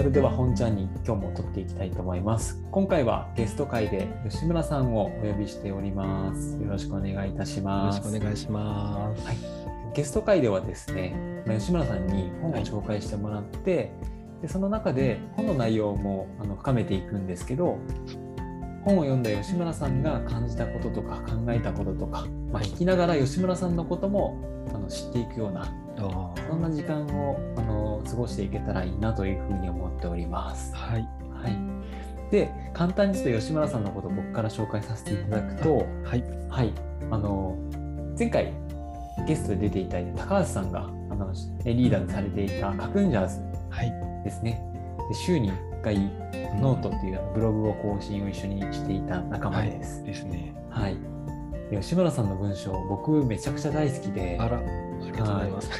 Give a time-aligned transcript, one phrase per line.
[0.00, 2.58] それでは本ちゃんに今日も撮っていきたいと思います。
[2.70, 6.56] 今回はゲスト会で吉村さんをお呼びしております。
[6.56, 7.98] よろしくお願いいたしよろます。
[7.98, 9.26] しくお願いします。
[9.26, 9.36] はい
[9.94, 13.92] ゲスト会ではですね、まあ吉村さんに本を紹介してもらって、
[14.40, 17.76] でその中で本の内容もあの深めていくんですけど、
[18.86, 25.64] 本を読んだ吉村さんが感じたこととか考えたこととか、まあ、聞きながら吉村さんのこともあの知っていくような
[25.98, 30.76] あそんな時間をあの過ごしていけたらいいなというふうに思っておりますー。
[30.76, 31.08] はい。
[31.42, 31.56] はい、
[32.30, 36.24] で簡単にちょっと吉村さんのことを僕から紹介させていただくと、はい。
[36.48, 36.72] はい、
[37.10, 37.56] あの
[38.18, 38.52] 前回
[39.26, 41.32] ゲストで出ていただいた高橋さんがあの
[41.64, 43.92] リーダーでされていたカクンジャーズはい。
[44.24, 44.62] ですね。
[45.08, 45.96] で週に1回
[46.60, 50.04] ノートっていうブログを更新を一緒にしていた仲間です。
[50.04, 50.54] ですね。
[50.70, 50.96] はい。
[51.70, 54.60] で吉村さんの文章、僕めちゃくちゃ大好きで、あら、
[55.00, 55.70] ありがとうございます。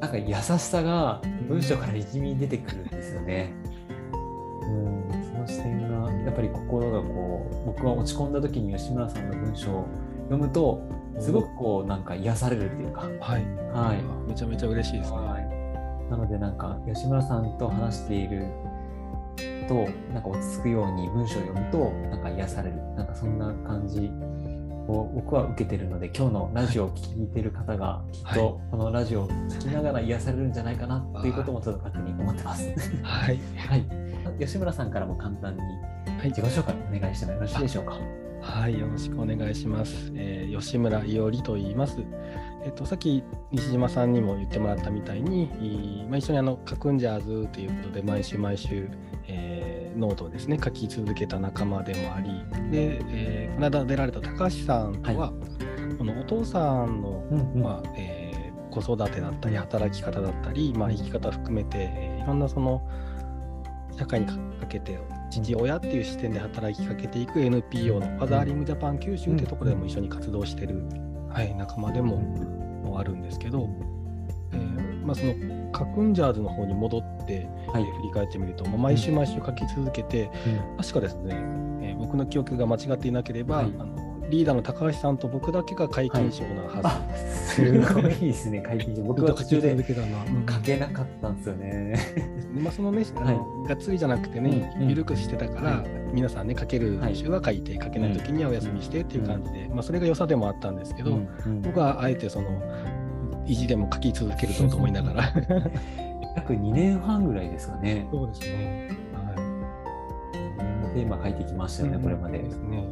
[0.00, 3.52] なんか優しさが文章からにじみ出てくるんですよね。
[4.62, 9.86] うん、その視点がやっぱり心がこう僕は落ち込んだ時に吉村さんの文章を
[10.28, 10.82] 読むと
[11.18, 13.44] すごくこうなんか癒されるっていうか、はい。
[13.72, 14.28] はい。
[14.28, 15.18] めちゃめちゃ嬉しいですね。
[15.18, 15.56] はい
[16.10, 18.46] なのでなんか吉村さんと話している
[19.68, 24.10] となんか落ち着くように文章を読むとなんか癒されるなんかそんな感じ
[24.88, 32.68] を僕は受けてるので今日のラジオを聞いてる方がきっはいとこのラジオを聞きながら癒されるんじゃないかなっていうこともちょっと勝手に思ってます。
[33.02, 33.38] はい。
[33.56, 33.84] はい。
[34.38, 37.96] 吉村さんからも簡単にはい自己紹介お願いしてもよろしいでしょうか？
[38.40, 38.78] はい。
[38.78, 40.12] よろしくお願いします。
[40.14, 41.98] えー吉村伊織と言います。
[42.64, 45.44] えっと、さっき西島さんにも言ってもらったみたいに、
[46.00, 48.88] いまあ、一緒にあの、カクンジャーズということで、毎週毎週、
[49.28, 49.45] えー
[49.96, 52.30] ノートをですね、書き続けた仲間でもあり、
[52.70, 55.32] で、えーこの間出られた高橋さんとは、
[55.98, 57.62] このお父さんのうんうん。
[57.62, 58.36] まあえー
[58.70, 62.86] 子育てだったり働き方だったり、まあ、生き方含めて、えーいろんなその
[63.96, 64.34] 社会にか
[64.68, 64.98] けて
[65.30, 70.82] 父親っていう視点で働きかけていく NPO のファザーリングジャパン九州っていうところでも一緒に活動してる、
[71.30, 73.68] はい、仲間でももあるんですけど、
[74.52, 77.82] えーまあ、そのカクンジャーズの方に戻って、はい。
[77.82, 80.30] えー振り返ってみると、まあ、毎週毎週書き続けて、
[80.78, 81.34] 確かですね、
[81.82, 83.66] えー僕の記憶が間違っていなければ、はい。
[83.78, 86.80] あのリーダーの高橋さんと僕だけが皆勤賞なはず。
[86.82, 89.04] あすごいですね、会見。
[89.04, 90.24] 僕は途中で書けたな。
[90.24, 90.46] うん。
[90.46, 91.94] 書けなかったんですよね。
[92.52, 94.88] まあ、そのね、あのがっつりじゃなくてね、うんうん。
[94.88, 95.86] 緩くしてたから、はい。
[96.12, 101.62] 皆さんね、書ける週は書いて、書けない時にはお休みしてっていう感じで、まあ、それが良さでもあったんですけど、うんうん。
[101.62, 102.48] 僕はあえてその、
[103.46, 105.32] 意地でも書き続けるぞと思いながら。
[106.36, 108.06] 約2年半ぐらいですかね。
[108.10, 108.90] そうですね。
[109.14, 109.46] はい
[110.96, 112.38] テーマ書いてきましたよね、これまで。
[112.38, 112.88] ですね。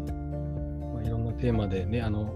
[0.92, 2.34] まあ、いろんなテーマでね、あの、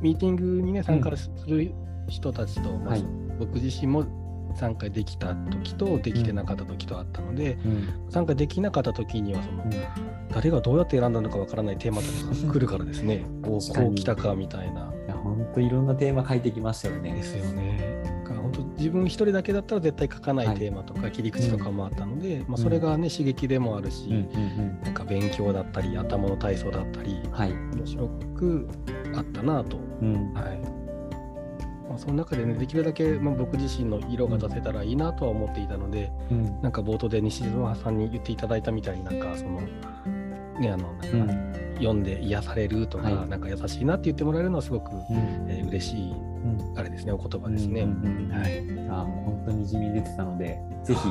[0.00, 1.72] ミーティングにね、参加する
[2.08, 3.04] 人たちと、まあはい
[3.38, 4.04] 僕自身も
[4.54, 9.70] 参加できた時とできてなかった時とあったので、うん参加できなかった時にはその、うん
[10.32, 12.06] 誰がどうやって選んだのかわからないテーマと
[12.36, 14.92] かが来るからですねこうこう来たかみたいな。
[15.06, 15.16] いや
[15.50, 17.14] 本当いろんなテーマ書いてきましたよね。
[17.14, 18.00] ですよね。
[18.28, 27.30] 本当自分一人だけだったら絶対書かなはいいテーマとか切り口とかもあったので、まあ、それがね刺激でもあるし、うんうんなんか勉強だったり頭の体操だったりうん。
[27.30, 27.52] はい。
[27.52, 28.68] 面白く
[29.14, 29.76] あったなと。
[30.00, 30.58] うんはい
[31.88, 39.60] まあ、その中でねできるだけ、まあ、僕自身の色が出せたらいいなとは思っていたので、うんなんか冒頭で西島さんに言っていただいたみたいになんかその
[40.60, 41.50] ねあのなんか、うん。
[41.76, 43.28] 読んで癒されるとか、はい。
[43.28, 45.00] なんか優しいなって言ってもらえるのはすごく、うん。
[45.48, 46.78] えー嬉しいうん。
[46.78, 47.82] あれですねお言葉ですね。
[47.82, 48.58] うんうんうんはい。
[48.90, 51.08] あもう本当にじみ出てたので、ぜひ、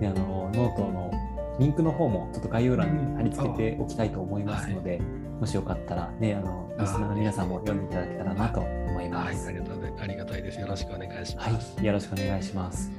[0.00, 1.12] ね、あのノートの
[1.58, 5.00] リンクの方もちょっと概要欄に貼り付けておきたいと思いますので、
[5.40, 9.48] もしよかったらね、あのリスナーの皆さんも読んでいただけたらなと思いはい、ます。
[9.48, 10.02] ありがとうございます。
[10.02, 10.60] ありがたいです。
[10.60, 11.76] よろしくお願いします。
[11.76, 12.90] はい、よろしくお願いします。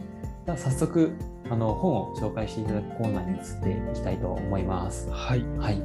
[0.45, 1.11] では早速
[1.49, 5.09] あの本を紹介していただくコーナーに移っていきたいと思います。
[5.11, 5.81] はい、はい。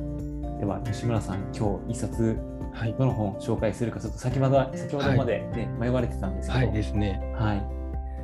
[0.59, 2.39] では吉村さん、今日一冊
[2.73, 7.21] はい、どの本を紹介するかちょっと先まだ先ほどまで、ね迷われてたんですけど、はいですね。
[7.35, 7.67] はい。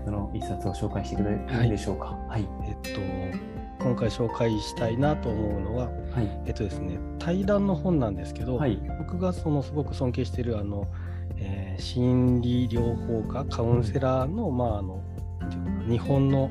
[0.07, 2.17] どの一冊を紹介してくれるんでしょうか？
[2.29, 2.49] はい。
[2.65, 3.01] えっと
[3.85, 6.43] 今回紹介したいなと思うのは、はい。
[6.47, 8.81] えっとですね、対談の本なんですけど、はい。
[8.99, 10.87] 僕がそのすごく尊敬しているあの、
[11.37, 15.03] えー心理療法家カウンセラーの、まああの
[15.89, 16.51] 日本の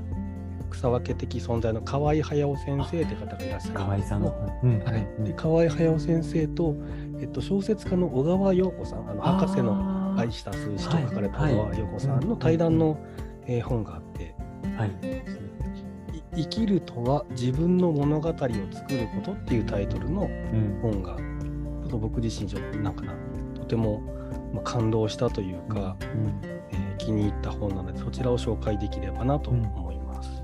[0.76, 4.28] 草分け的存在の河合駿先生って方がいらっしゃる河合さんの。
[4.28, 6.76] のうんはい、うんで河合駿先生と、
[7.20, 12.98] えっと、小説家の小川陽子さんあの博士の愛した数字と書かれたはい小川陽子さんの対談の、
[13.48, 14.36] えー本があって、
[14.78, 14.90] はい。
[16.38, 18.60] い生きるとは自分の物語を作る
[19.16, 20.80] ことっていうタイトルのうん。
[20.82, 23.14] 本が、ちょっと僕自身ちょっとなんかな、
[23.56, 24.02] とても
[24.54, 29.85] まあ感動したというか、うんえー気に入った本なので、そちらを紹介できればなと思います。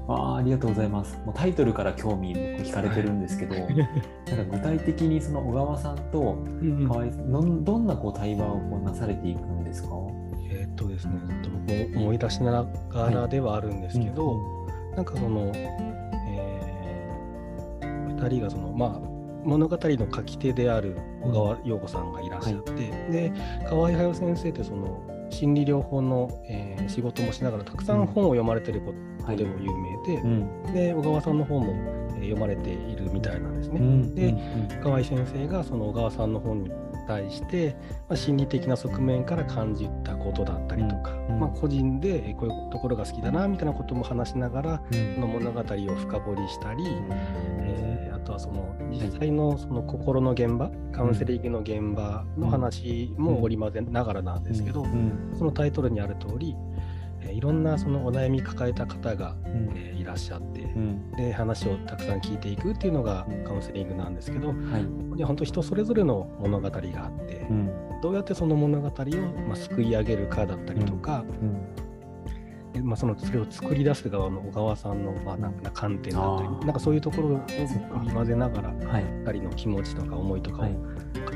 [0.07, 1.17] あありがとうございます。
[1.25, 3.75] もうタイトルから興味僕惹かれてるんですけど、なんか
[4.57, 6.37] 具体的にその小川さんと
[6.87, 9.89] 河合さん、どんどんなこう対話をこうなされていくんですか？
[10.49, 11.13] えーっとですね、
[11.43, 18.99] ちょっと僕も思い出しながらではあるんですけど、なんかその、えー、2人がその、まあ、
[19.45, 23.31] 物語の書き手である小川陽子さんがいらっしゃって、で
[23.69, 30.73] 河合隼先生ってその心理療法の、えー仕事もしながらたくさん本を読まれてることでも有名で、うん。
[30.73, 33.79] で小川さんの本も、えー読まれているみたいなんですね。
[33.79, 34.13] うん。
[34.13, 34.81] でうん。
[34.83, 36.71] 河合先生がその小川さんの本に
[37.07, 37.75] 対して、
[38.07, 41.33] まあ、心理的な側面から感じたことだったりとか、うん。
[41.33, 41.39] うん。
[41.39, 45.15] まあ、個人でえーこういうところが好きだなみたいなことも話しながらうん。
[45.15, 45.63] その物語を
[45.95, 46.83] 深掘りしたり、
[47.61, 55.33] えーあとはその実際のその心の現場カウンセリングの現場の話も織り交ぜながらなんですけど、うん。
[55.35, 56.55] そのタイトルにある通り、
[57.31, 59.71] えーいろんなそのお悩み抱えた方が、うん。
[59.75, 61.11] えーいらっしゃって、うん。
[61.11, 63.43] で話をたくさん聞いていくっていうのがうん。
[63.43, 65.17] カウンセリングなんですけど、はい。
[65.17, 67.69] いや本当人それぞれの物語があって、うん。
[68.01, 68.91] どうやってその物語を、
[69.47, 71.75] まあ、救い上げるかだったりとか、うん。
[72.73, 75.53] でまあ、そのそれを作り出す側の小川さんの、まあ、なん。
[75.53, 79.03] か観点だったりなんかそういうところを織り交ぜながらはい。
[79.03, 80.73] 2人の気持ちとか思いとかをはい。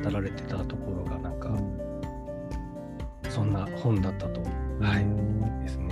[0.04, 1.80] 語られてたところがなんか、うん。
[3.30, 4.42] そんな本だったと、
[4.80, 5.85] はいうんですね。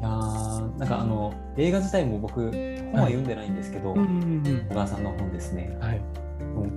[0.00, 5.70] いやーなんかあの映画自体も僕本は読んでないんですけど、うんうん小川さんの本ですね。
[5.74, 6.00] うんはい、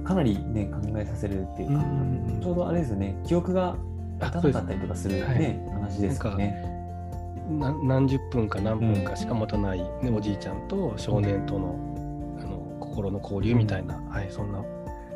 [0.05, 3.15] かなりね考えさせるっていうか、うんちょうどあれですよね。
[3.25, 3.75] 記憶が
[4.21, 6.79] あ立たなかったりとかするそうですね、話ですよね。
[7.49, 14.63] な何十分か何分かしか持たない、ねおじいちゃんと少年との,、あの心の交流みたいな、はい、そんな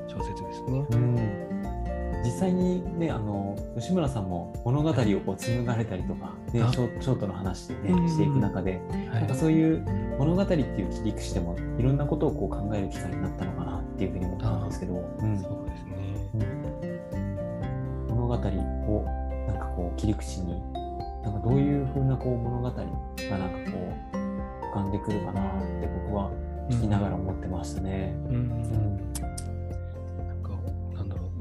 [0.08, 0.86] 小説ですね。
[0.90, 1.53] うん
[2.24, 4.94] 実際にねあの吉村さんも物語を
[5.26, 8.06] こう紡がれたりとか、ね、あショショートの話で、うん。
[8.06, 8.80] ね、していく中で、
[9.10, 9.82] はなんかそういう
[10.18, 15.40] 物語っていう切り口でもいろんなことをこう考える機会になったのかなっていうふうに思ったんですけど、うん。
[15.40, 16.04] そうですね。
[18.10, 19.06] 物語を
[19.48, 20.62] なんかこう切り口に
[21.24, 24.18] なんかどういうふうなこう物語がなんかこう
[24.66, 26.32] 浮かんでくるかなって僕は
[26.70, 28.14] 聞きながら思ってましたね。
[28.30, 28.36] うん。
[28.36, 29.23] うん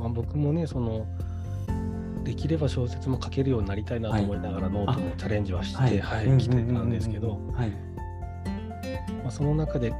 [0.02, 1.06] まあ、僕もねその
[2.24, 6.26] できれば小説も書けるようになりたいなと思いながらノートもチャレンジはして、はい。
[6.26, 7.70] うん来てたんですけど、はい。
[9.22, 9.92] まあ、その中で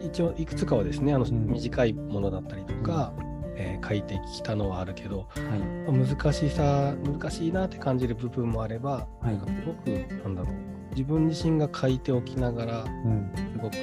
[0.00, 1.46] 一応いくつかはですねあのん。
[1.46, 3.12] 短いものだったりとか、
[3.56, 5.58] えー書いてきたのはあるけど、はい。
[5.90, 9.26] まあ難しさ難しいなって感じる部分もあれば、はい。
[9.26, 9.88] なんかすごく
[10.24, 10.54] なんだろう
[10.90, 13.32] 自分自身が書いておきながらうん。
[13.52, 13.76] すごく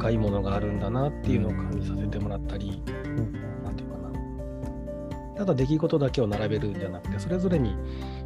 [0.00, 3.49] 深いものがあるんだなっていうのを感じさせてもらったり、うかな
[5.40, 7.74] ただ出来事だけを並べるんじゃなくてそれぞれに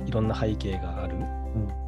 [0.04, 1.14] いろんな背景がある。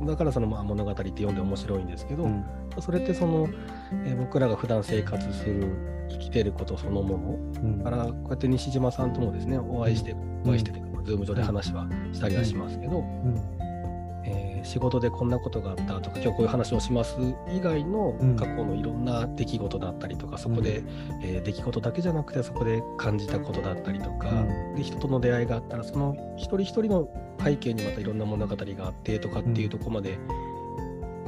[0.06, 2.44] だからそのまあ物語って読んで面白いんですけど、うん。
[2.78, 3.48] それってその、
[4.04, 5.66] えー僕らが普段生活する
[6.08, 7.78] 生きてることそのもうん。
[7.78, 10.14] のからこうやって西島さんともですねお会いして、
[10.44, 13.02] お会いしてというか、ズーム上で話はしたりはしますけど、
[14.66, 17.16] 仕事でこんなことがあったとか今日こういう話をします
[17.48, 18.36] 以外のうん。
[18.36, 20.82] 過去のいろんな出来事だったりとか、そこで、
[21.22, 24.34] えー出来事だけじゃなくてそこで感じたことだったりとか、う
[24.72, 24.74] ん。
[24.74, 27.08] で人との出会いがあったらその一人一人の
[27.42, 30.18] 背景にまたいろんな物語があってとかっていうところまで、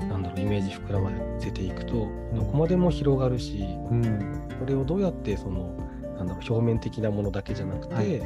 [0.09, 4.49] なんだろうイメージ膨らませていくと、どこまでも広がるしうん。
[4.59, 5.77] それをどうやってその
[6.17, 8.21] なんだろう表面的なものだけじゃなくて、はい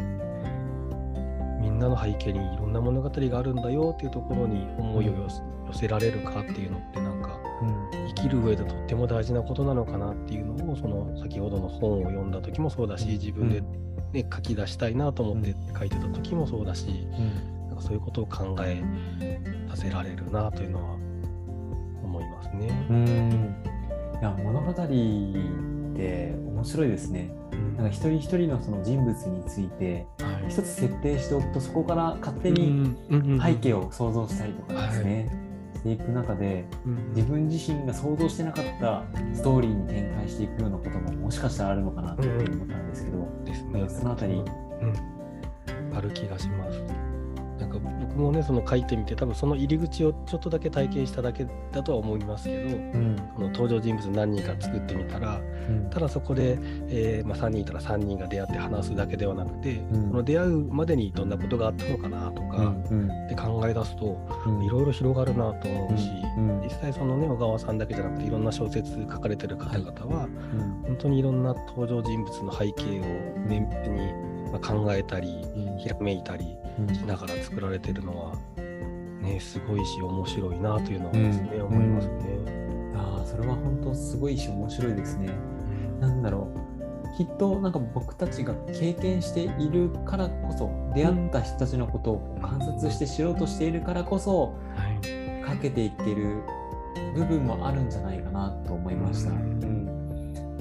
[1.62, 7.92] みんなの背景にいろんな物語があるんだよっていうところに思いを寄せられるかっていうのってなんかうん。
[8.08, 17.06] 生きる上でとっても大事なことなのかなっていうのをその先ほどの本を読んだ時もそうだし自分で、ね書き出したいなと思って書いてた時もそうだし、
[17.68, 18.82] なんかそういうことを考え
[19.70, 20.96] させられるなというのは
[22.04, 22.86] 思いますね。
[22.90, 23.54] うん。
[24.20, 27.30] いや物語って面白いですね。
[27.72, 27.76] うん。
[27.76, 30.50] なんか一人一人のその人物についてはい。
[30.50, 32.94] 一つ設定しておくとそこから勝手に
[33.42, 35.30] 背景を想像したりとかですね、
[35.74, 36.64] していく中で
[37.14, 43.22] 自分自身が想像してなかったストーリーに展開していくようなことももしかしたらあるのかなって思ったんですけど。
[43.88, 47.11] そのあたり、うん、ある気がします。
[47.62, 53.16] なんか僕もねその書いてみて多分その入り口をちょっとだけ体験しただけだとは思いますけどうん。
[53.36, 55.90] この登場人物何人か作ってみたらうん。
[55.90, 60.08] ただそこで、えーまあ、3人いたら3人が出会って話すだけではなくて、うん。
[60.08, 64.64] その出会うまでにどんなことがあったのかなとか、うんって考え出すとうん。
[64.64, 66.60] いろいろ広がるなと思うし、うん。
[66.62, 70.82] 実際そのね小川さんだけじゃなくていろんな小説書かれてる方々は、うん。
[70.82, 73.04] 本当にいろんな登場人物の背景を
[73.46, 74.31] 綿密にまあ
[74.62, 75.78] 考えたりうん。
[75.78, 76.94] ひらめいたりうん。
[76.94, 78.36] しながら作られてるのは
[79.22, 82.62] ねすごいし面白いなというのはですね、うん思いますね。
[82.96, 83.24] あ
[83.82, 85.30] 当すごいし面白いですね。
[86.00, 87.16] なんだろう。
[87.16, 95.44] きっとなんか僕たちが経験しているからこそ出会った人たちのことを観察して知ろうとしているからこそはい。
[95.44, 96.42] かけていってる
[97.14, 99.30] 部分もあるんじゃないかなと思いました。
[99.30, 99.81] ううんん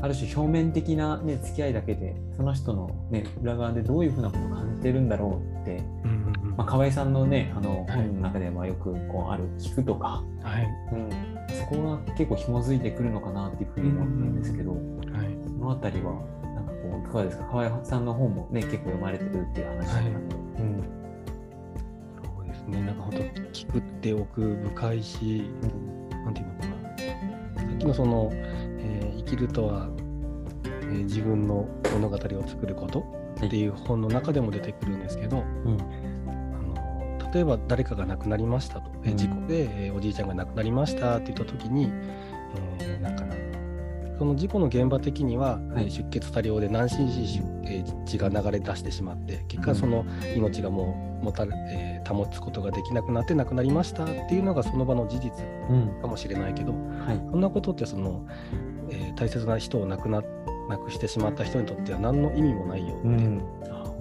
[0.02, 6.56] ある種表面的な、ね、付き合いだけでその人の、ね、裏側でどういうふうなことを感じてるんだろうって、うんうんうん。
[6.58, 7.98] まあ、河合さんの,、ね、あのはい。
[7.98, 10.68] 本の中ではよくこうある聞くとか、はい。
[10.92, 11.10] うん、
[11.56, 14.80] そこが結構紐づいてくるのかなっていうふうに思ったんですけど、はい。
[15.46, 17.44] そのあたりはなんかこういかがですか？
[17.46, 20.84] 河合さんの本も、ね、結構読まれてるっていう話だったので、うん。
[22.24, 22.82] そうですね。
[22.82, 25.44] なんか本当聞くって奥深いし
[26.26, 26.72] なんていうのかな。
[27.62, 28.32] さっきのその、
[29.36, 29.88] きるとは、
[30.84, 33.00] えー自分の物語を作ること
[33.46, 35.78] っていう本の中でも出てくるんですけど、うん。
[36.28, 39.18] あの例えば誰かが亡くなりましたと、えーうん。
[39.18, 41.90] 事故で、えーおじいちゃんが亡くなりましたって言った時に、
[42.80, 43.36] えーなんかな
[44.20, 45.86] その事故の現場的には、はい。
[45.86, 55.32] えー出血多量で南進し、えー血が流れ出してしまって結果その命がもう持たれ、えー保つことができなくなって亡くなりましたっていうのがその場の事実
[55.70, 56.02] うん。
[56.02, 57.18] かもしれないけどはい。
[57.32, 58.26] そんなことってその、
[58.92, 60.24] えー大切な人を亡くな
[60.70, 63.42] 亡くしてしまった人にとっては何の意味もないよって、うん。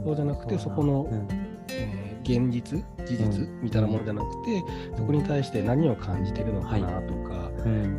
[0.04, 1.28] そうじゃなくてそこのうん。
[1.70, 4.62] えー現実事実うんみたいなものじゃなくて、
[4.97, 7.99] そこに対して何を感じてるのかなとか、うん。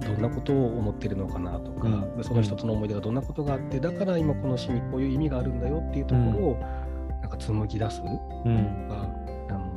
[0.00, 2.16] えっと、どんなことを思ってるのかなとか、うん。
[2.18, 6.60] でその人との思い出がどんなことがあってだから今この詩にこういう意味があるんだよっていうところを、
[7.22, 8.02] なんか紡ぎ出す。
[8.02, 8.88] うん。
[8.88, 9.02] が
[9.48, 9.70] あの、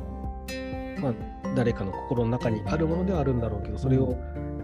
[1.00, 4.16] まあ、誰かの心の中にあるものではあるんだろうけどそれを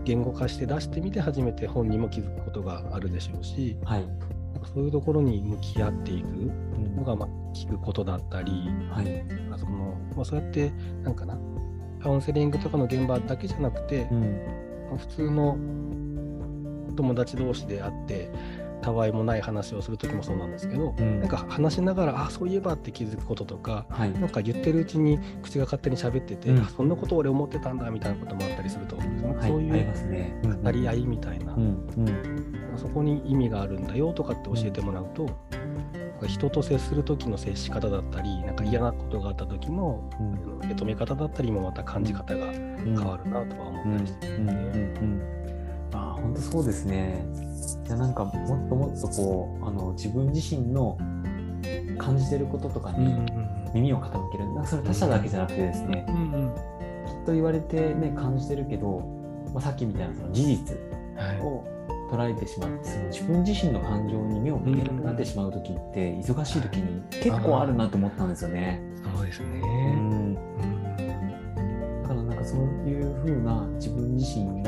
[0.04, 4.06] 言語化して出してみて初めて本人も気づくことがあるでしょうしはい。
[4.06, 6.30] なんかそういうところに向き合っていくう
[6.78, 6.96] ん。
[6.96, 8.52] のが、まあ、聞くことだったり。
[8.90, 9.24] はい。
[9.48, 11.38] まあそのまあ、そうやってなんかな
[12.02, 14.20] カウンセリングとかの現場だけじゃなくて、うん。
[14.90, 15.56] まあ普通の
[16.96, 18.30] 友達同士で会って
[18.80, 21.20] たわいもない話をする時もそうなんですけど、うん。
[21.20, 24.12] なんか話しながらあそういえばって気づくこととかはい。
[24.12, 26.62] なんか言ってるうちに口が勝手に喋ってて、うん。
[26.62, 30.62] あそんなこと俺思ってたんだみたいなこともあったりすると思うんですよね、はいそういう。
[30.62, 31.56] 語り合いみたいな、
[32.76, 35.28] そこに意味があるんだよとかって教えてもらうと、
[36.26, 40.58] 人と接する時の接し方だったりなんか嫌なことがあった時のうん。
[40.58, 42.94] 受け止め方だったりもまた感じ方がうん。
[42.94, 44.48] 変わるなとは思うんったりしてうん。
[44.48, 44.56] うん。
[44.56, 45.22] うん。
[45.39, 45.39] あ
[46.20, 47.24] 本当そうですね。
[47.86, 50.96] いやなんかもっともっとこうあの自分自身の
[51.98, 53.14] 感じてることとかに
[53.74, 54.46] 耳を傾ける。
[54.54, 56.06] なんかそれ他者だけじゃなくてですね、
[57.06, 59.00] きっと言われてね感じてるけど、
[59.52, 60.76] まあ、さっきみたいなその事実
[61.16, 61.64] はいを
[62.10, 68.82] 捉えてしまってその自分自身の感情に目を向けなくなってしまう時って忙しい時に結構あるなと思ったんですよね。
[69.14, 69.46] そうですね。
[69.62, 71.00] うんうん
[72.02, 74.59] だからなんかそういう風な自分自身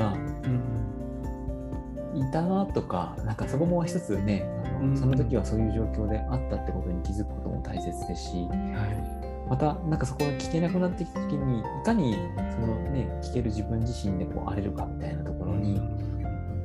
[2.33, 4.47] がいたなとか、なんかそこも一つね、
[4.95, 12.15] その時はそういう状況であったってことに気づくことも大切ですし、はまたなんかそこが聞けなくなってきた時に、いかに
[12.53, 15.49] そのね、聞ける自分自身でこう荒れるかみたいなとこい。
[15.49, 15.81] ろに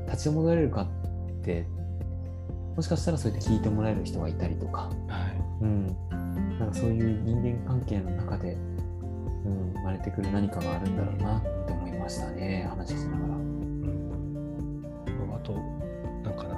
[0.08, 1.68] 立ち戻れるかって、
[2.76, 5.28] もしかしたらそうやって聞いてもらえる人がいたりとか、は
[5.62, 5.64] い。
[5.64, 5.88] うん、
[6.60, 13.47] なんかそういう人間関係の中で、うん、生まれてくる何かがあるんだろうなって思いましたね、話しながら。
[15.48, 15.54] と、
[16.24, 16.58] なんかな、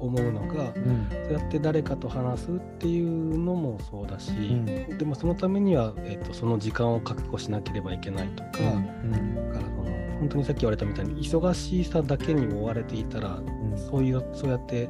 [0.00, 1.08] お思うのが、うん。
[1.10, 4.64] そうやって誰かと話すっていうのもそうだし、ん。
[4.64, 9.34] でもそのためには、えっとその時間を確保しなければいけないとか、うん。
[9.34, 9.84] だからその
[10.20, 13.76] 本当にさっき言われたみたいに忙しさだけに追われていたらうん。
[13.76, 14.88] そういうそうやって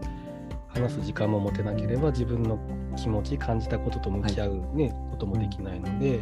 [0.69, 2.59] 話す時間も持てなければ自分の
[2.97, 6.21] 気持ち感じたことと向き合う、ねこともできないので、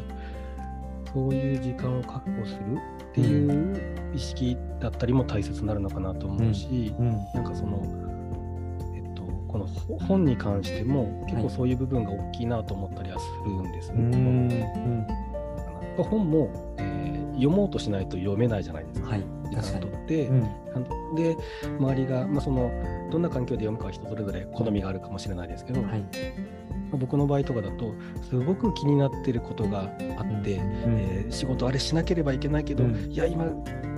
[1.12, 2.60] そういう時間を確保する
[3.10, 7.82] っていう意識だったりも大切になるのかなと思うし、うんなんかその、
[8.94, 13.92] えっと、このほ本に関しても結構そういう部分が大きいなと思ったりはするんです。
[13.92, 13.96] ね。
[13.96, 14.50] うんうん。
[14.50, 19.10] やっぱ本も、えー読もうとしないと読めないじゃないですか。
[19.10, 19.22] はい。
[19.44, 21.14] 時確かに間を取って、うん。
[21.14, 21.36] で
[21.78, 22.70] 周りが、まあ、その
[23.10, 26.00] どんな環境で読むかは人それぞれ好みがあるかもしれないですけど、はい。
[26.00, 26.57] まあ
[26.96, 27.94] 僕の場合とかだと
[28.28, 33.12] すごく気になってることがあって、えー仕事あれしなければいけないけど、うん。
[33.12, 33.44] いや今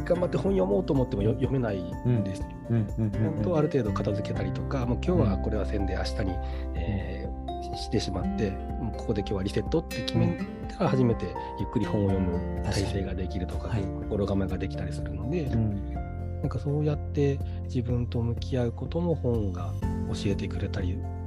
[0.05, 2.47] 頑張って本読もうと思ってもよ読めないんですよ。
[2.71, 2.77] うん。
[2.99, 3.05] うん。
[3.05, 3.11] うん。
[3.13, 3.43] ちゃん。
[3.43, 6.33] とある程度片付けたりとか、もう今日はこれはせんで明日に、
[6.75, 7.41] えー
[7.77, 11.27] ししてしまってもうここで今日はリセットって決めたら初めて
[11.59, 13.83] ゆっくり本を読む体制ができるとかはい。
[13.83, 15.93] 心構えができたりするので、うん。
[16.41, 19.73] なんかそうやって自分と向き合うことも本が
[20.09, 21.20] 教えてくれたりうん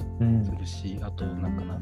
[0.44, 1.80] するし、あとなんかな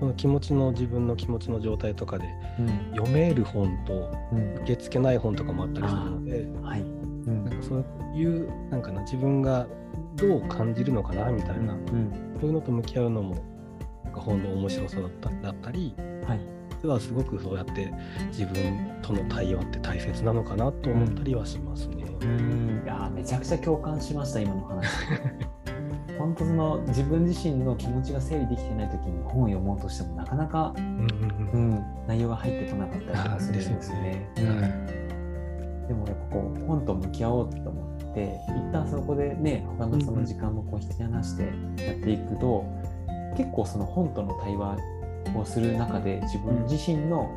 [0.00, 2.24] その気持ちの自分の気持ちの状態とかで
[2.58, 2.68] うん。
[2.94, 4.54] 読める本とうん。
[4.62, 6.80] 受け付けない本とかもあったりするので、はい。
[6.80, 7.44] うん。
[7.44, 9.66] なんかそういうなんかな自分が
[10.16, 12.36] どう感じるのかなみたいな、うん。
[12.40, 13.36] そういうのと向き合うのも
[14.04, 15.94] なんか本の面白さだっただったり
[16.26, 16.40] はい。
[16.80, 17.92] 実はすごくそうやって
[18.28, 22.04] 自分との対話って大切なのかなと思ったりはしますね。
[22.22, 22.82] うん。
[22.84, 24.86] いやーめちゃくちゃ共感しました今の話
[26.18, 34.30] 本当その自分自身の気持ちが整理できてない時に本を読もうとしてもなかなか、うんうんううんん、内容が入ってこなかったりとかするんですよね。
[34.38, 34.60] うん。
[34.60, 35.88] はい。
[35.88, 41.44] でもやっぱこう本と向き合おうと思って一旦そこでね他のその時間もこう引き離して
[41.82, 42.64] やっていくと、
[43.36, 44.76] 結構その本との対話
[45.34, 47.30] をする中で自分自身の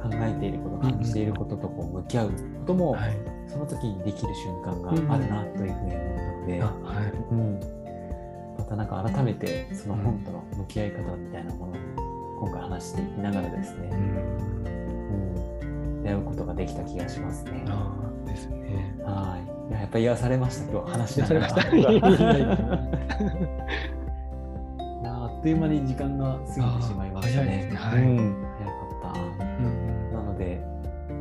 [0.00, 3.16] 考えていること感じていることとこう向き合うことも、はい。
[3.48, 7.12] その時にできる瞬間があるなというふうに思ったので、あはい。
[7.30, 7.60] うん、
[8.58, 11.76] またなんか改めてその本との向き合い方みたいなものを
[12.40, 13.98] 今回話していきながらですね、うん
[15.62, 15.66] う
[16.00, 17.64] ん、出会うことができた気がしますね。
[17.68, 18.96] あーですね。
[19.04, 19.38] は
[19.68, 19.70] い。
[19.70, 21.46] いややっぱり癒されました今日話しながら。
[25.04, 27.66] あっという間に時間が過ぎてしまいましたね。
[27.68, 28.47] すねはいうん、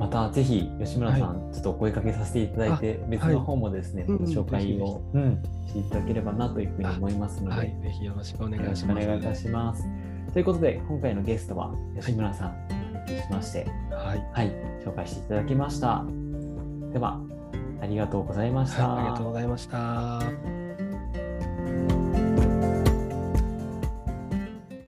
[0.08, 9.06] またぜひ吉村さん、ちょっとお声かけさせていただいてあ別の本もですね、うんまた紹介を、うんしていただければなというふうに思いますので、はい、ぜひよろしくお願いします。
[9.06, 9.84] 願いいたします。
[10.32, 14.52] ということで今回のゲストは吉村さんお招きしまして、はい、はい、
[14.86, 16.06] 紹介していただきました。
[16.94, 17.20] では、
[17.82, 18.98] ありがとうございました。
[18.98, 20.57] ありがとうございました。